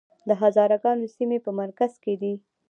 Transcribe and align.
د 0.27 0.29
هزاره 0.41 0.77
ګانو 0.83 1.07
سیمې 1.15 1.39
په 1.45 1.51
مرکز 1.61 1.91
کې 2.03 2.13
دي 2.21 2.33